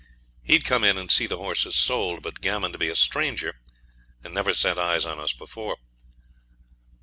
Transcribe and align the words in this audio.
He'd 0.41 0.65
come 0.65 0.83
in 0.83 0.97
and 0.97 1.11
see 1.11 1.27
the 1.27 1.37
horses 1.37 1.75
sold, 1.75 2.23
but 2.23 2.41
gammon 2.41 2.71
to 2.71 2.79
be 2.79 2.87
a 2.89 2.95
stranger, 2.95 3.61
and 4.23 4.33
never 4.33 4.51
set 4.51 4.79
eyes 4.79 5.05
on 5.05 5.19
us 5.19 5.31
before. 5.33 5.77